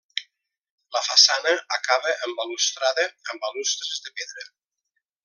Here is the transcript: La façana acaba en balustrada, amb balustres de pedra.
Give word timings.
La 0.95 1.01
façana 1.07 1.53
acaba 1.77 2.15
en 2.29 2.35
balustrada, 2.41 3.07
amb 3.35 3.47
balustres 3.47 4.05
de 4.07 4.15
pedra. 4.21 4.49